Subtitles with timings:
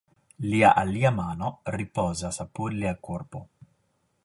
[0.45, 3.45] Lia alia mano ripozas apud lia korpo.